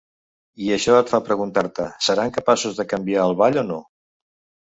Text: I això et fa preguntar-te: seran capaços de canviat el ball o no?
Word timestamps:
I 0.67 0.69
això 0.75 0.93
et 1.01 1.11
fa 1.13 1.17
preguntar-te: 1.27 1.85
seran 2.07 2.33
capaços 2.39 2.79
de 2.79 2.87
canviat 2.95 3.27
el 3.29 3.37
ball 3.43 3.63
o 3.63 3.67
no? 3.67 3.79